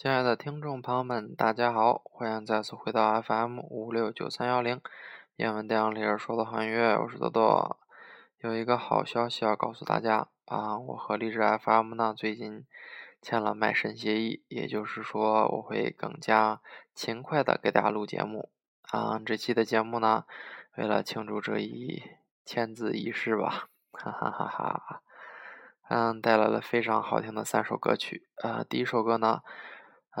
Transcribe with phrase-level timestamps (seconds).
[0.00, 4.80] 亲爱的听众朋友们，大家好，欢迎再次回到 FM 五六九三幺零，
[5.34, 7.80] 英文电影里说的汉乐，我是多多。
[8.38, 12.64] 有一个好消息要告诉大家啊，我和励志 FM 呢最近
[13.20, 16.60] 签了卖身协议，也就是说我会更加
[16.94, 18.50] 勤快的给大家录节目
[18.92, 19.18] 啊。
[19.26, 20.26] 这期的节目呢，
[20.76, 22.04] 为了庆祝这一
[22.44, 25.02] 签字仪式吧，哈哈哈哈，
[25.88, 28.28] 嗯，带来了非常好听的三首歌曲。
[28.44, 29.42] 呃，第一首歌呢。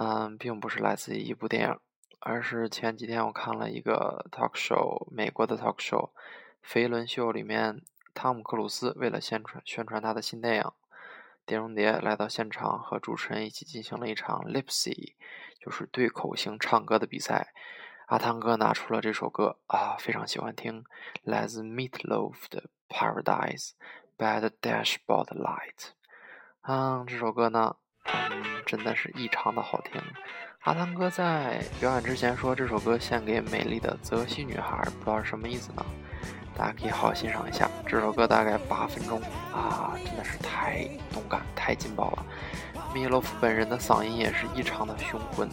[0.00, 1.76] 嗯，并不是来自于一部电影，
[2.20, 6.10] 而是前几天我看了一个 talk show，美国的 talk show，
[6.62, 7.82] 飞轮秀里面，
[8.14, 10.62] 汤姆克鲁斯为了宣传宣传他的新电影
[11.44, 15.14] 《碟中谍》，来到现场和主持人一起进行了一场 lipsy，
[15.58, 17.52] 就是对口型唱歌的比赛。
[18.06, 20.84] 阿汤哥拿出了这首歌啊，非常喜欢听，
[21.24, 23.72] 来自 Meatloaf 的 Paradise
[24.16, 25.88] by the Dashboard Light。
[26.62, 27.78] 嗯，这首歌呢。
[28.66, 30.00] 真的是异常的好听。
[30.60, 35.84] 阿汤哥在表演之前说这首歌献给美丽的泽西女孩，不知道是什么意思呢？
[36.54, 37.70] 大家可以好好欣赏一下。
[37.86, 39.22] 这首歌大概八分钟
[39.54, 42.26] 啊，真的是太动感、太劲爆了。
[42.92, 45.48] 米洛夫本人的嗓音也是异常的雄浑。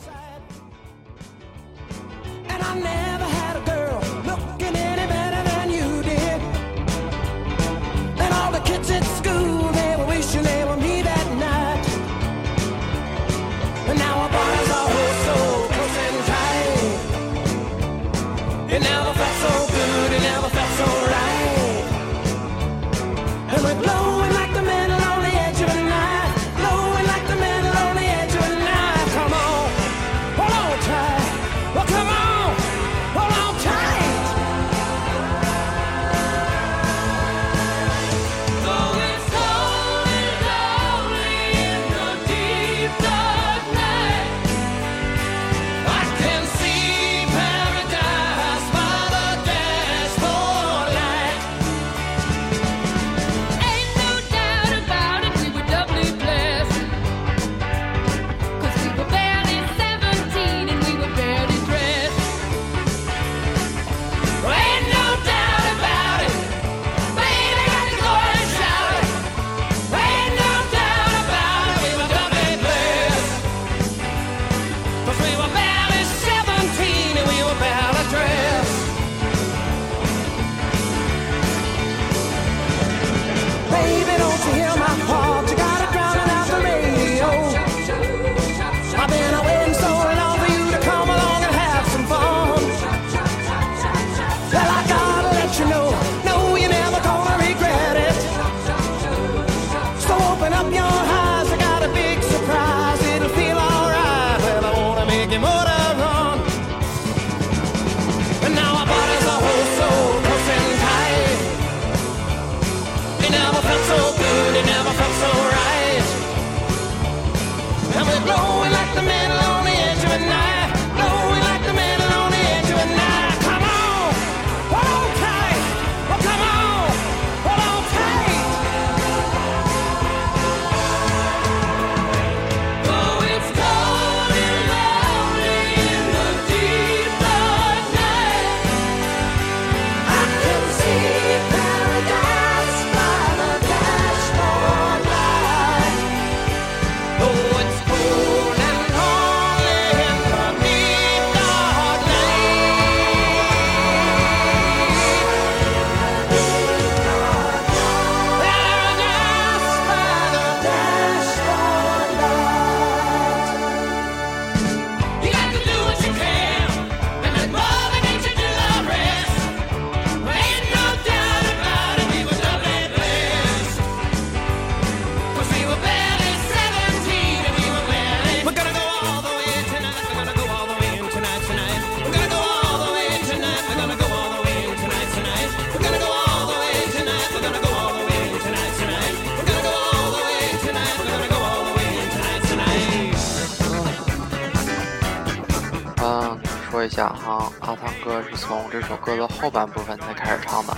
[199.06, 200.76] 歌的后半部分才开始唱的，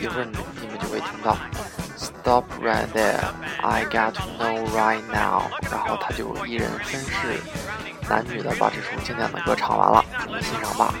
[0.00, 1.36] 一会儿你你们就会听到。
[1.96, 3.20] Stop right there,
[3.62, 7.40] I got to know right now，然后他就一人分饰
[8.08, 10.92] 男女的把这首经典的歌唱完了，你们欣赏吧。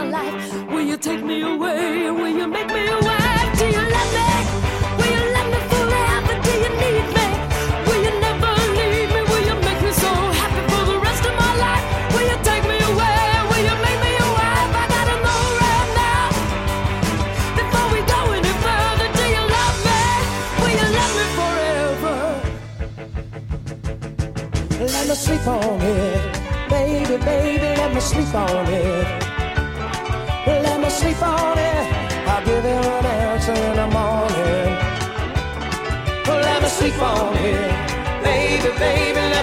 [0.00, 0.59] My life?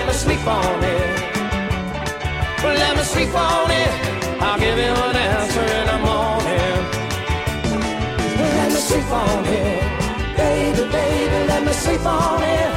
[0.08, 1.10] Let me sleep on it.
[2.64, 3.92] Let me sleep on it.
[4.40, 6.80] I'll give you an answer in the morning.
[8.40, 10.38] Let me sleep on it.
[10.38, 12.72] Baby, baby, let me sleep on it.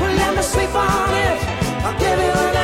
[0.00, 1.38] Let me sleep on it.
[1.84, 2.55] I'll give you an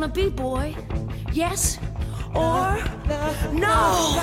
[0.00, 0.74] gonna be, boy?
[1.30, 1.78] Yes
[2.34, 2.78] or
[3.52, 4.14] no?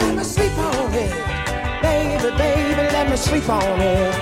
[0.00, 1.12] Let me sleep on it.
[1.82, 4.14] Baby, baby, let me sleep on it.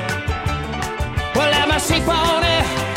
[1.36, 2.87] Well, let me sleep on it.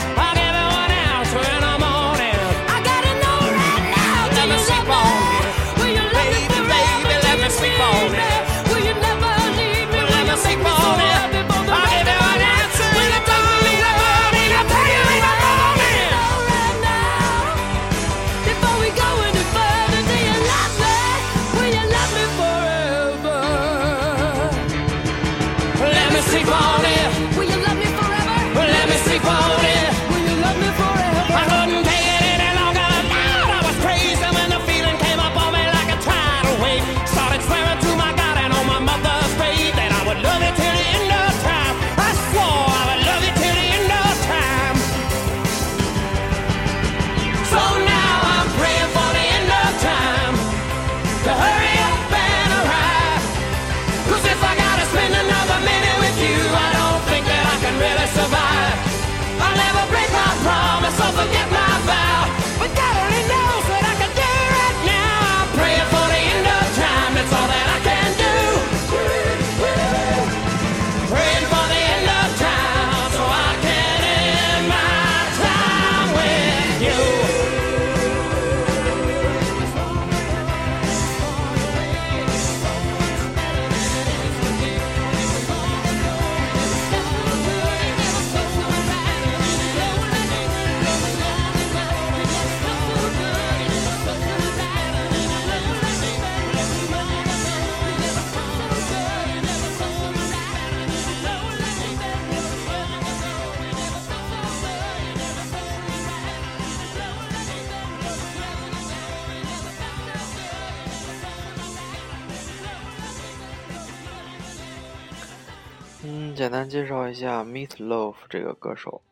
[116.41, 119.03] 简单介绍一下 Meat Loaf 这个歌手。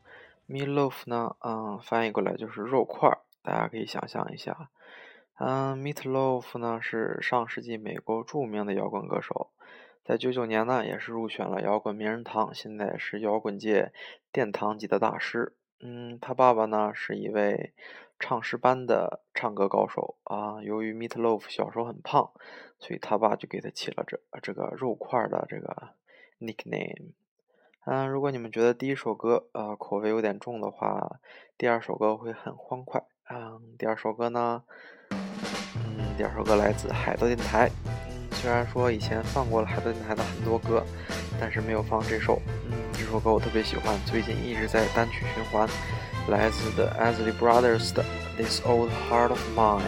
[0.47, 4.71] Meat Loaf 呢，嗯，翻译过来就是肉块儿，大家可以想象一下。
[5.37, 9.51] 嗯，Meat Loaf 呢是上世纪美国著名的摇滚歌手，
[10.03, 13.93] 在九九年呢也是入选了摇滚名人堂，现在是摇滚界
[14.31, 15.53] 殿堂级的大师。
[15.81, 17.73] 嗯，他爸爸呢是一位
[18.17, 20.63] 唱诗班的唱歌高手啊。
[20.63, 22.31] 由于 Meat Loaf 小时候很胖，
[22.79, 25.89] 所以他爸就给他起了这这个肉块儿的这个
[26.39, 27.11] nickname。
[27.85, 31.19] 嗯，如果你们觉得第一首歌呃口味有点重的话，
[31.57, 33.01] 第二首歌会很欢快。
[33.29, 34.61] 嗯，第二首歌呢，
[35.09, 37.69] 嗯，第二首歌来自海盗电台。
[37.85, 40.83] 嗯，虽然说以前放过了海盗电台的很多歌，
[41.39, 42.39] 但是没有放这首。
[42.69, 45.67] 嗯，这首歌我特别喜欢，最近一直在单曲循环，
[46.27, 48.03] 来自 The Asley Brothers 的
[48.37, 49.81] 《This Old Heart of Mine》。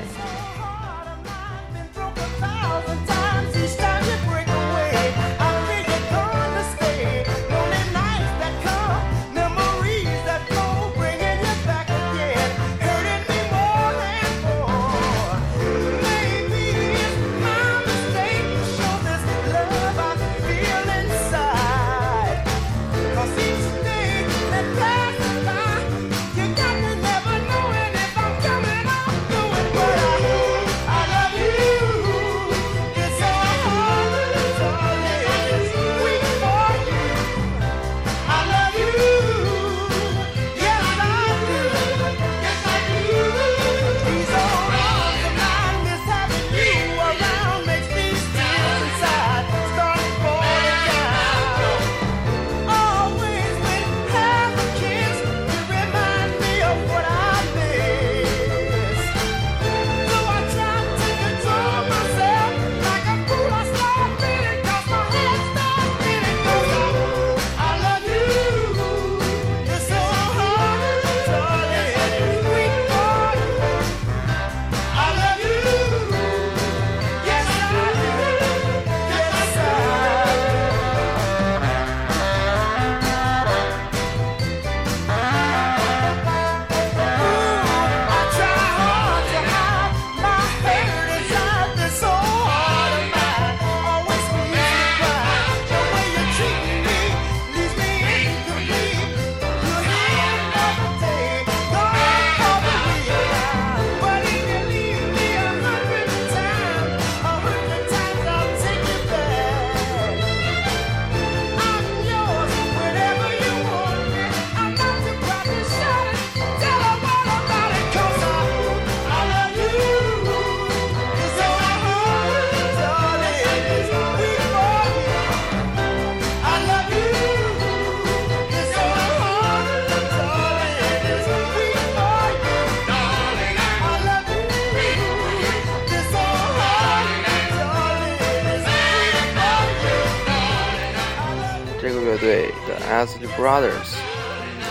[143.42, 143.98] Brothers，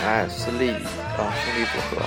[0.01, 2.01] 艾斯利啊兄弟组合，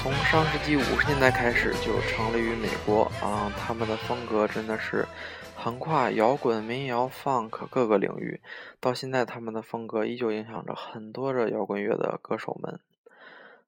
[0.00, 5.06] 从上世纪五十年代开始就成立于美国啊，他们的风格真的是
[5.54, 8.40] 横跨摇滚、民谣、funk 各个领域，
[8.80, 12.80] 到现在他们的风格依旧影响着很多的摇滚乐的歌手们。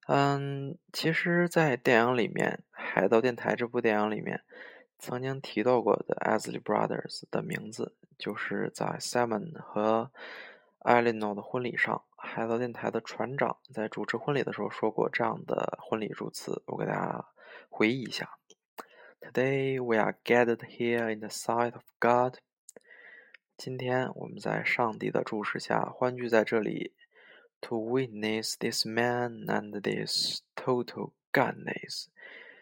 [0.07, 4.41] 嗯，其实，在电影里面，《海盗电台》这部电影里面。
[4.99, 10.11] 曾经提到过的 Asley Brothers 的名字，就是在 Simon 和
[10.85, 17.25] Ellen O 的婚礼上，海盗电台的船长在主持婚礼的时候说过这样的婚礼祝词，我给大家
[17.69, 18.39] 回忆一下
[19.21, 22.37] ：Today we are gathered here in the sight of God。
[23.57, 26.95] 今天我们在上帝的注视下欢聚在这里
[27.61, 32.09] ，to witness this man and this total godness，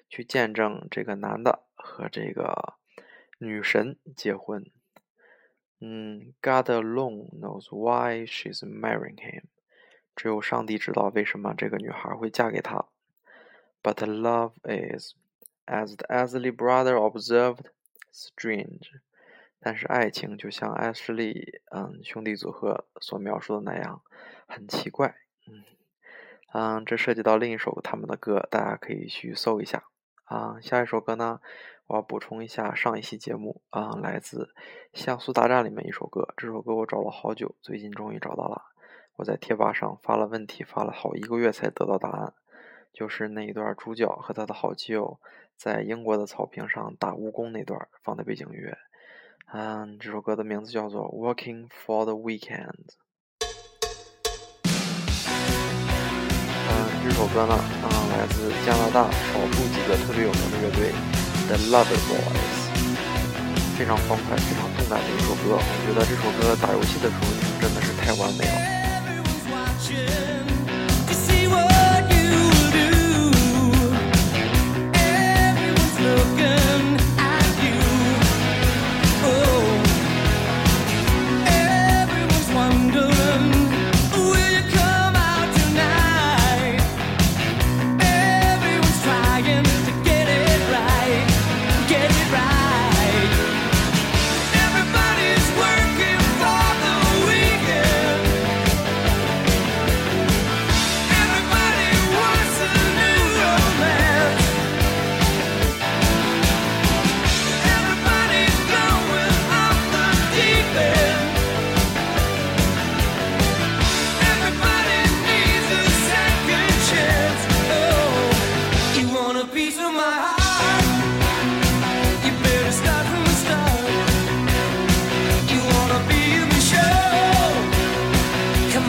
[0.09, 1.65] 去见证这个男的。
[1.85, 2.75] 和这个
[3.39, 4.65] 女神结婚。
[5.85, 9.47] 嗯，God alone knows why she's marrying him。
[10.15, 12.85] 只有上帝知道为什么这个女孩会嫁给他。
[13.83, 15.15] But love is,
[15.67, 17.65] as the Isley brother observed,
[18.13, 19.01] strange。
[19.59, 24.03] 但是爱情就像 Ashley 嗯兄弟组合所描述的那样，
[24.47, 25.17] 很奇怪。
[25.49, 25.65] 嗯
[26.53, 29.83] 嗯，这涉及到另一首他们的歌，大家可以去搜一下。
[30.25, 31.41] 啊，下一首歌呢？
[31.87, 34.51] 我要补充一下上一期节目啊，来自
[34.99, 36.33] 《像素大战》里面一首歌。
[36.37, 38.63] 这首歌我找了好久，最近终于找到了。
[39.17, 42.33] 我在贴吧上发了问题，发了好一个月才得到答案。
[42.95, 45.19] 就是那一段主角和他的好基友
[45.57, 48.79] 在英国的草坪上打蜈蚣那段放的背景乐。
[49.53, 52.71] 嗯，这首歌的名字叫做《Working for the Weekend》。
[56.69, 61.12] 嗯，这首歌呢，啊，来自加拿大少数几个特别有名的乐队。
[61.49, 62.59] The Lover Boys，
[63.77, 65.59] 非常欢快、非常动感的一首歌。
[65.59, 68.57] 我觉得这首歌打游戏的时候听真的是太完美了。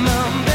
[0.02, 0.53] maximum.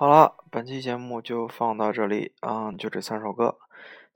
[0.00, 3.58] 好了本期节目就放到这里啊、就这三首歌。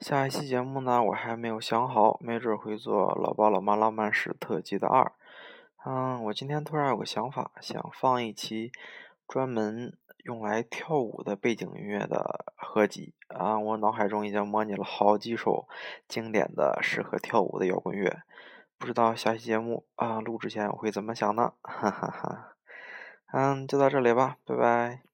[0.01, 5.12] 下一期节目呢，我还没有想好，没准会做《老爸老妈浪漫史特辑》的二。
[5.85, 8.73] 嗯，我今天突然有个想法，想放一期
[9.29, 9.94] 专门
[10.25, 13.59] 用来跳舞的背景音乐的合集啊！
[13.59, 15.68] 我脑海中已经模拟了好几首
[16.09, 18.23] 经典的适合跳舞的摇滚乐，
[18.79, 21.53] 不知道下期节目啊录之前我会怎么想呢？
[21.61, 22.55] 哈哈哈。
[23.35, 25.13] 嗯，就到这里吧，拜拜。